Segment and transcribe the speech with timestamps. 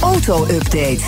[0.00, 1.00] Auto-update.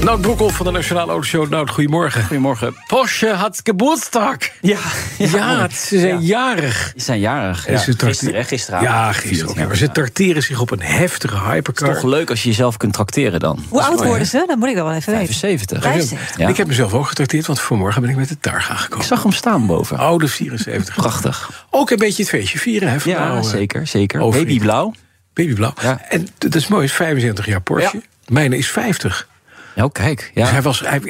[0.00, 1.48] Nout Broekhoff van de Nationale Autoshow.
[1.50, 2.22] Nout, goedemorgen.
[2.24, 2.74] Goedemorgen.
[2.86, 4.36] Porsche had Geburtstag.
[4.60, 4.78] Ja,
[5.18, 6.92] Ja, ze zijn jarig.
[6.96, 7.68] Ze zijn jarig.
[7.68, 8.90] Ja, ze gisteren, hè, gisteravond.
[8.90, 9.56] Ja, gisteren ook.
[9.58, 11.94] ja, Maar ze tarteren zich op een heftige hypercar.
[11.94, 13.64] Toch leuk als je jezelf kunt trakteren dan.
[13.68, 14.44] Hoe oud worden ze?
[14.46, 15.34] Dat moet ik dan wel even weten.
[15.34, 15.82] 75.
[15.82, 16.38] 75.
[16.38, 16.48] Ja.
[16.48, 19.06] Ik heb mezelf ook getrakteerd, want vanmorgen ben ik met de Targa Ik gekomen.
[19.06, 19.98] zag hem staan boven.
[19.98, 20.94] Oude 74.
[20.94, 21.66] Prachtig.
[21.70, 22.94] Ook een beetje het feestje vieren, hè?
[22.94, 24.20] Ja, vandaag, eh, zeker, zeker.
[24.20, 24.48] overheid.
[24.48, 24.92] Babyblauw.
[25.34, 25.72] Babyblauw.
[25.82, 26.00] Ja.
[26.08, 28.02] En dat is mooi, is 75 jaar Porsche.
[28.32, 29.26] Mijne is 50.
[29.76, 30.30] Oh, kijk.
[30.34, 30.50] Dus Ja.
[30.50, 31.00] hij was, hij,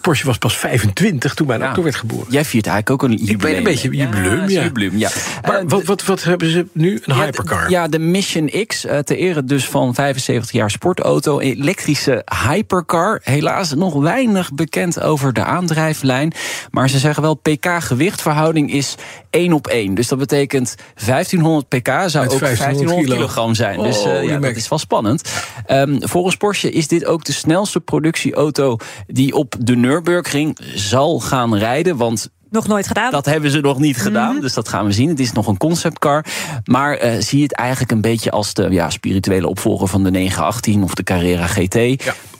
[0.00, 1.66] Porsche was pas 25 toen mijn Ja.
[1.66, 2.26] auto werd geboren.
[2.30, 3.38] Jij viert eigenlijk ook een jubileum.
[3.38, 4.46] ben een beetje jubileum, ja.
[4.48, 4.62] ja.
[4.62, 5.10] jubileum, ja.
[5.42, 7.00] Maar Eh, wat, wat, wat hebben ze nu?
[7.04, 7.70] Een hypercar.
[7.70, 11.40] Ja, de Mission X, eh, ter ere dus van 75 jaar sportauto.
[11.40, 13.20] Elektrische hypercar.
[13.22, 16.32] Helaas nog weinig bekend over de aandrijflijn.
[16.70, 18.94] Maar ze zeggen wel, pk-gewichtverhouding is
[19.30, 19.94] 1 op 1.
[19.94, 20.74] Dus dat betekent
[21.06, 23.14] 1500 pk zou ook 1500 1500 kilo.
[23.16, 23.82] kilogram zijn.
[23.82, 25.32] dus Oh, eh, die ja, dat is wel spannend.
[25.66, 27.80] Ehm, volgens Porsche is dit ook de snelste
[28.12, 28.76] productieauto...
[29.06, 31.96] die op de Nürburgring zal gaan rijden.
[31.96, 33.10] Want Nog nooit gedaan.
[33.10, 35.08] dat hebben ze nog niet gedaan, dus dat gaan we zien.
[35.08, 36.24] Het is nog een conceptcar.
[36.64, 40.82] Maar eh, zie het eigenlijk een beetje als de ja, spirituele opvolger van de 918
[40.82, 41.76] of de Carrera GT.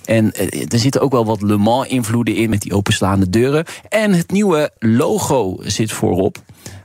[0.04, 3.64] En eh, er zitten ook wel wat Le Mans-invloeden in met die openslaande deuren.
[3.88, 6.38] En het nieuwe logo zit voorop.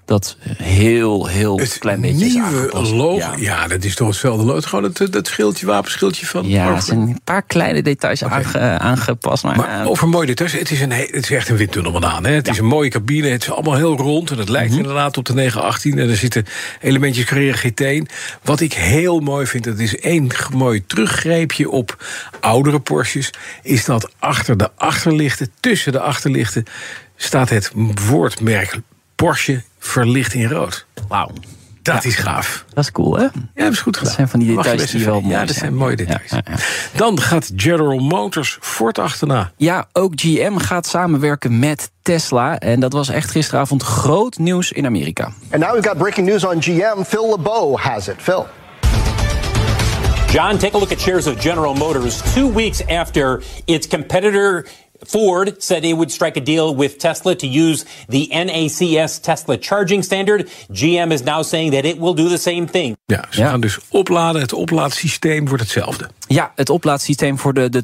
[0.08, 2.92] Dat heel, heel Het klein beetje is aangepast.
[2.92, 3.18] logo.
[3.18, 3.34] Ja.
[3.38, 3.68] Ja.
[3.68, 4.62] dat is toch hetzelfde logo.
[4.62, 6.48] Gewoon het, het schildje, wapenschildje van.
[6.48, 6.86] Ja, er Porsche.
[6.94, 9.44] zijn een paar kleine details aange- aangepast.
[9.44, 10.52] Maar, Maar eh, over mooie details.
[10.52, 12.26] Het is, een, he- het is echt een windtunnelbanaan.
[12.26, 12.32] Hè?
[12.32, 13.28] Het is een mooie cabine.
[13.28, 14.32] Het is allemaal heel rond.
[14.32, 14.80] En het lijkt Mhm.
[14.80, 16.00] inderdaad op de 918.
[16.00, 16.46] En er zitten
[16.82, 18.08] elementjes Carrera GT in.
[18.44, 22.06] Wat ik heel mooi vind, dat is één mooi teruggreepje op
[22.40, 23.30] oudere Porsches.
[23.64, 26.64] Is dat achter de achterlichten, tussen de achterlichten,
[27.16, 27.72] staat het
[28.08, 28.80] woordmerk
[29.22, 30.86] Porsche verlicht in rood.
[31.08, 31.30] wauw,
[31.82, 32.66] Dat is gaaf.
[32.74, 33.24] dat is cool, hè?
[33.24, 34.04] Ja, dat is goed gedaan.
[34.10, 35.60] Dat zijn van die details die wel even- Ja, mooi dat zijn.
[35.60, 36.30] zijn mooie details.
[36.32, 36.56] ja, ja.
[36.96, 39.52] Dan gaat General Motors Ford achterna.
[39.58, 42.60] Ja, ook GM gaat samenwerken met Tesla.
[42.60, 45.24] En dat was echt gisteravond groot nieuws in Amerika.
[45.52, 47.04] And now we've got breaking news on GM.
[47.04, 48.16] Phil LeBeau has it.
[48.18, 48.48] Phil.
[50.32, 54.66] John, take a look at shares of General Motors two weeks after its competitor
[55.08, 60.04] Ford said it would strike a deal with Tesla to use the NACS Tesla charging
[60.04, 60.50] standard.
[60.74, 62.98] GM is now saying that it will do the same thing.
[63.06, 63.50] Ja, ze Ja.
[63.50, 64.42] gaan dus opladen.
[64.42, 66.10] Het oplaadsysteem wordt hetzelfde.
[66.28, 67.84] Ja, het oplaadsysteem voor de, de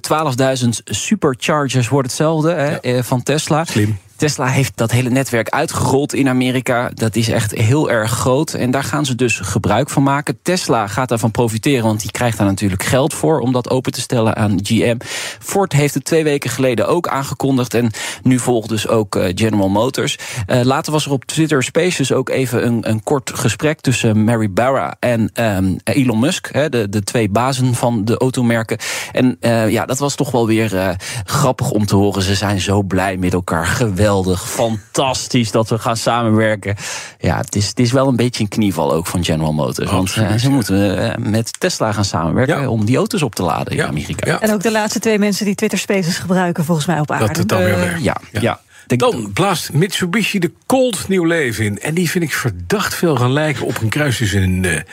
[0.64, 3.66] 12.000 superchargers wordt hetzelfde hè, eh, van Tesla.
[3.66, 3.98] Slim.
[4.16, 6.90] Tesla heeft dat hele netwerk uitgerold in Amerika.
[6.94, 8.54] Dat is echt heel erg groot.
[8.54, 10.40] En daar gaan ze dus gebruik van maken.
[10.42, 14.02] Tesla gaat daarvan profiteren, want die krijgt daar natuurlijk geld voor om dat open te
[14.02, 14.98] stellen aan GM.
[15.40, 17.74] Ford heeft het twee weken geleden ook aangekondigd.
[17.74, 17.92] En
[18.24, 20.18] nu volgt dus ook eh, General Motors.
[20.46, 24.52] Eh, later was er op Twitter Spaces ook even een, een kort gesprek tussen Mary
[24.52, 26.54] Barra en ehm, Elon Musk.
[26.54, 28.78] De, de twee bazen van de automerken.
[29.12, 32.22] En eh, ja, dat was toch wel weer grappig om te horen.
[32.22, 33.66] Ze zijn zo blij met elkaar.
[33.66, 34.03] Geweldig,
[34.38, 36.76] fantastisch dat we gaan samenwerken.
[37.20, 39.90] Ja, het is, het is wel een beetje een knieval ook van General Motors.
[39.92, 40.54] Want Absoluut, eh, ze ja.
[40.54, 42.68] moeten eh, met Tesla gaan samenwerken Ja.
[42.70, 44.28] om die auto's op te laden Ja, in Amerika.
[44.32, 44.40] ja.
[44.42, 47.28] En ook de laatste twee mensen die Twitter Spaces gebruiken, volgens mij op aarde.
[47.28, 48.04] Dat het dan weer Eh, werkt.
[48.04, 48.62] ja, ja.
[48.88, 51.80] Dan blaast Mitsubishi de Colt nieuw leven in.
[51.80, 54.84] En die vind ik verdacht veel gaan lijken op een kruis tussen een,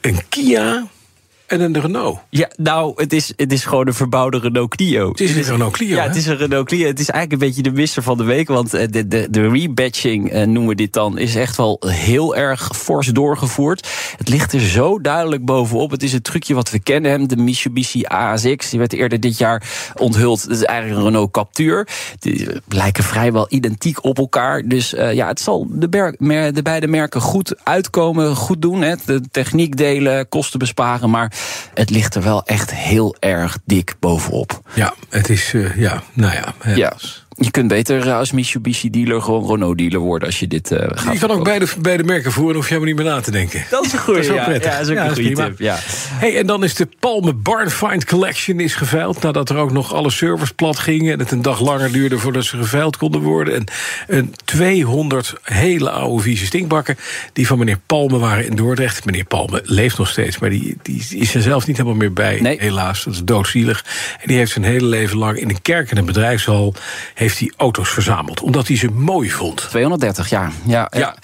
[0.00, 0.86] een Kia
[1.46, 2.18] en een Renault.
[2.30, 5.08] Ja, nou, het is, het is gewoon een verbouwde Renault Clio.
[5.08, 6.08] Het is een Renault Clio, Ja, hè?
[6.08, 6.86] het is een Renault Clio.
[6.86, 8.48] Het is eigenlijk een beetje de misser van de week.
[8.48, 12.36] Want eh, de, de, de rebadging, eh, noemen we dit dan, is echt wel heel
[12.36, 13.88] erg fors doorgevoerd.
[14.16, 15.90] Het ligt er zo duidelijk bovenop.
[15.90, 17.10] Het is een trucje wat we kennen.
[17.10, 19.62] Hem, de Mitsubishi ASX, die werd eerder dit jaar
[19.96, 20.48] onthuld.
[20.48, 21.88] Dat is eigenlijk een Renault Captur.
[22.18, 24.62] Die lijken vrijwel identiek op elkaar.
[24.64, 28.82] Dus eh, ja, het zal de, mer- de beide merken goed uitkomen, goed doen.
[28.82, 28.94] Hè.
[29.04, 31.10] De techniek delen, kosten besparen.
[31.10, 31.32] Maar
[31.74, 34.60] het ligt er wel echt heel erg dik bovenop.
[34.74, 36.54] Ja, het is, eh, ja, nou ja.
[36.64, 36.70] Ja.
[36.70, 37.25] helaas.
[37.38, 41.18] Je kunt beter eh, als Mitsubishi-dealer gewoon Renault-dealer worden als je dit eh gaat Je
[41.18, 43.64] kan ook beide, beide merken voeren, hoef je helemaal niet meer na te denken.
[43.70, 44.44] Dat is een goede, Dat is ook ja.
[44.44, 44.70] prettig.
[44.70, 45.78] Ja, dat is ook Ja, een goede tip, ja.
[46.12, 49.22] Hey, en dan is de Palme Barn Find Collection is geveild...
[49.22, 51.12] nadat er ook nog alle servers plat gingen...
[51.12, 53.54] en het een dag langer duurde voordat ze geveild konden worden.
[53.54, 53.64] En
[54.06, 56.98] een 200 hele oude vieze stinkbakken...
[57.32, 59.04] die van meneer Palme waren in Dordrecht.
[59.04, 62.40] Meneer Palme leeft nog steeds, maar die, die is er zelf niet helemaal meer bij.
[62.40, 62.56] Nee.
[62.60, 63.84] Helaas, dat is doodzielig.
[64.20, 66.74] En die heeft zijn hele leven lang in een kerk en een bedrijfshal...
[67.14, 68.40] heeft heeft hij auto's verzameld.
[68.40, 69.56] Omdat hij ze mooi vond.
[69.56, 70.50] 230, ja.
[70.64, 70.98] Ja, ja.
[70.98, 71.14] ja.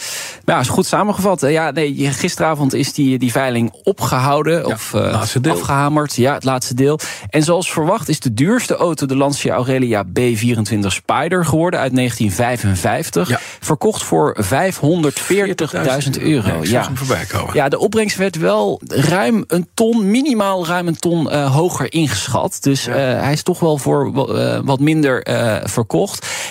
[0.45, 1.41] ja is goed samengevat.
[1.41, 4.67] Ja, nee, gisteravond is die, die veiling opgehouden.
[4.67, 6.15] of uh, afgehamerd.
[6.17, 6.99] Ja, het laatste deel.
[7.29, 13.29] En zoals verwacht is de duurste auto de Lancia Aurelia B24 Spider geworden uit 1955.
[13.29, 13.39] Ja.
[13.61, 14.51] Verkocht voor 540.000
[16.21, 16.59] euro.
[16.59, 16.91] Nee, ja.
[16.95, 17.55] voorbij komen.
[17.55, 22.59] ja, de opbrengst werd wel ruim een ton, minimaal ruim een ton uh, hoger ingeschat.
[22.61, 22.91] Dus ja.
[22.91, 24.13] uh, hij is toch wel voor
[24.65, 25.27] wat minder
[25.65, 25.91] verkocht.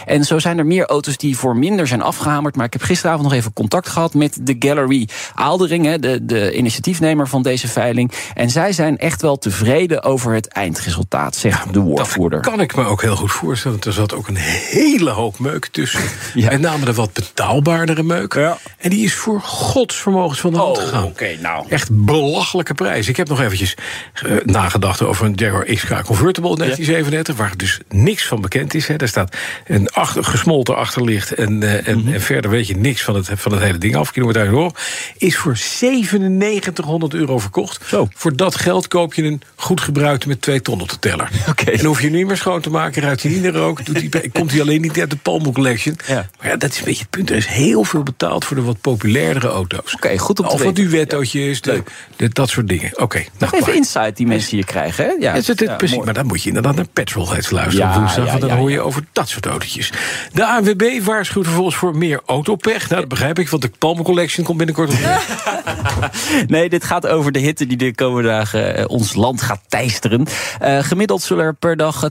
[0.06, 2.56] En zo zijn er meer auto's die voor minder zijn afgehamerd.
[2.56, 7.28] Maar ik heb gisteravond nog even contact gehad met de Gallery Aaldering, de, de initiatiefnemer
[7.28, 8.12] van deze veiling.
[8.34, 12.42] En zij zijn echt wel tevreden over het eindresultaat, zegt ja, de woordvoerder.
[12.42, 13.80] Dat kan ik me ook heel goed voorstellen.
[13.86, 16.02] Er zat ook een hele hoop meuk tussen.
[16.34, 16.50] ja.
[16.50, 18.34] Met name de wat betaalbaardere meuk.
[18.34, 18.58] Ja.
[18.78, 21.04] En die is voor godsvermogens van de hand oh, gegaan.
[21.04, 21.66] Okay, nou.
[21.70, 23.08] Echt belachelijke prijs.
[23.08, 23.78] Ik heb nog eventjes
[24.26, 27.36] uh, nagedacht over een Jaguar XK Convertible 1937...
[27.36, 28.88] waar dus niks van bekend is.
[28.88, 28.96] Hè.
[28.96, 29.31] Daar staat
[29.66, 31.34] een achter, gesmolten achterlicht...
[31.34, 32.14] En, uh, en, mm -hmm.
[32.14, 34.12] en, verder weet je niks van het, van het hele ding af.
[34.12, 34.72] Kilometer hoor.
[35.18, 37.82] Is voor 9700 euro verkocht.
[37.86, 38.08] Zo.
[38.14, 41.30] Voor dat geld koop je een goed gebruikte met twee ton op de teller.
[41.52, 41.74] Okay.
[41.74, 43.86] En hoef je niet meer schoon te maken, ruikt hij niet naar rook...
[43.86, 45.98] Doet komt hij alleen niet uit de Palmo Collection.
[46.08, 46.30] Ja.
[46.40, 47.30] Maar ja, dat is een beetje het punt.
[47.30, 49.80] Er is heel veel betaald voor de wat populairdere auto's.
[49.80, 50.84] Oké, okay, goed om te of weten.
[50.84, 51.84] Of wat duettootjes, de,
[52.16, 52.92] de, dat soort dingen.
[52.92, 53.04] Oké.
[53.04, 55.06] Okay, nog even insight die mensen hier krijgen.
[55.06, 55.12] Hè?
[55.20, 56.04] Ja, het, het, het, ja, precies.
[56.04, 57.90] Maar dan moet je inderdaad naar Petrolheads luisteren.
[57.90, 59.92] Ja, woensdag, ja, dan hoor je over soort autootjes.
[60.34, 62.90] De ANWB waarschuwt vervolgens voor meer autopech.
[62.90, 64.98] Nou, dat begrijp ik, want de Palme Collection komt binnenkort op.
[66.48, 70.26] nee, dit gaat over de hitte die de komende dagen uh, ons land gaat teisteren.
[70.62, 72.10] Uh, gemiddeld zullen er per dag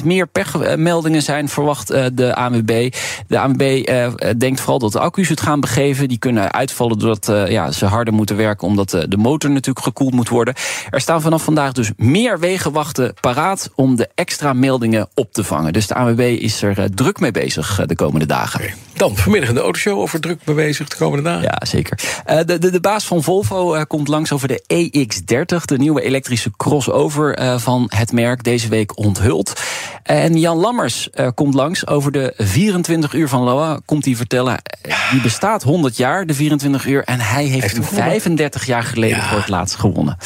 [0.00, 2.94] 10% meer pechmeldingen zijn, verwacht de ANWB.
[3.26, 3.90] De ANWB
[4.38, 6.08] denkt vooral dat de accu's het gaan begeven.
[6.08, 10.28] Die kunnen uitvallen doordat ja, ze harder moeten werken, omdat de motor natuurlijk gekoeld moet
[10.28, 10.54] worden.
[10.90, 15.72] Er staan vanaf vandaag dus meer wegenwachten paraat om de extra meldingen op te vangen.
[15.72, 18.60] Dus de ANWB is er druk mee bezig de komende dagen.
[18.60, 18.74] Okay.
[18.94, 21.42] Dan vanmiddag in de autoshow over druk mee bezig de komende dagen.
[21.42, 21.98] Ja, zeker.
[22.30, 26.50] Uh, de, de, de baas van Volvo komt langs over de EX30, de nieuwe elektrische
[26.56, 29.60] crossover van het merk, deze week onthuld.
[30.02, 33.80] En Jan Lammers komt langs over de 24 uur van Loa.
[33.84, 34.62] Komt hij vertellen,
[35.10, 37.04] die bestaat 100 jaar, de 24 uur.
[37.04, 39.28] En hij heeft, heeft 35 jaar geleden ja.
[39.28, 40.16] voor het laatst gewonnen.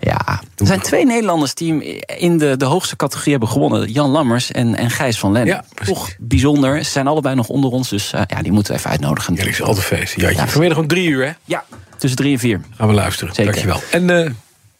[0.00, 3.90] Ja, er zijn twee Nederlanders die in de, de hoogste categorie hebben gewonnen.
[3.92, 5.50] Jan Lammers en, en Gijs van Lenne.
[5.50, 6.84] Ja, Toch bijzonder.
[6.84, 9.34] Ze zijn allebei nog onder ons, dus uh, ja, die moeten we even uitnodigen.
[9.34, 10.20] Ja, is altijd feest.
[10.20, 11.32] Ja, ja, vanmiddag om drie uur, hè?
[11.44, 11.64] Ja,
[11.96, 12.60] tussen drie en vier.
[12.76, 13.34] Gaan we luisteren.
[13.34, 13.52] Zeker.
[13.52, 13.82] Dankjewel.
[13.90, 14.30] En uh,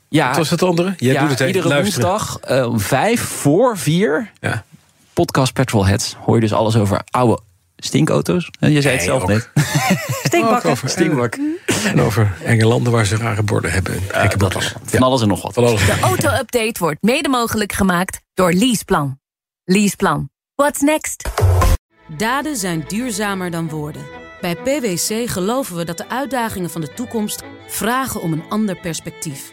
[0.09, 0.95] ja, wat was het andere?
[0.97, 2.09] Jij ja, doet het iedere luisteren.
[2.09, 4.31] woensdag uh, om vijf voor vier.
[4.41, 4.65] Ja.
[5.13, 6.17] Podcast Petrolheads.
[6.25, 7.39] Hoor je dus alles over oude
[7.81, 8.51] stinkauto's.
[8.61, 9.29] Je zei het zelf ook.
[9.29, 9.51] net.
[10.25, 10.71] Stinkbakken.
[10.71, 11.39] Over, Stinkbak.
[11.85, 14.03] En over enge landen waar ze rare borden hebben.
[14.15, 15.55] Uh, dat was, van alles en nog wat.
[15.55, 15.87] Van alles.
[15.87, 19.19] De auto-update wordt mede mogelijk gemaakt door Leaseplan.
[19.65, 20.31] Leaseplan.
[20.55, 21.29] What's next?
[22.17, 24.03] Daden zijn duurzamer dan woorden.
[24.41, 29.53] Bij PwC geloven we dat de uitdagingen van de toekomst vragen om een ander perspectief.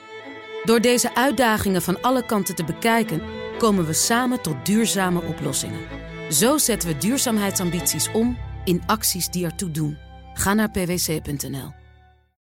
[0.63, 3.21] Door deze uitdagingen van alle kanten te bekijken,
[3.57, 5.96] komen we samen tot duurzame oplossingen.
[6.29, 9.97] Zo zetten we duurzaamheidsambities om in acties die ertoe doen.
[10.33, 11.87] Ga naar pwc.nl.